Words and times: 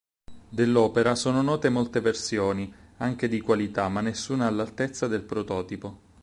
Dell'opera 0.49 1.13
sono 1.13 1.43
note 1.43 1.69
molte 1.69 1.99
versioni, 1.99 2.73
anche 2.97 3.27
di 3.27 3.39
qualità, 3.39 3.87
ma 3.87 4.01
nessuna 4.01 4.47
all'altezza 4.47 5.07
del 5.07 5.21
prototipo. 5.21 5.99